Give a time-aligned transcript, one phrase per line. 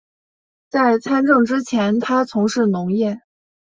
[0.71, 3.21] 在参政之前他从事农业。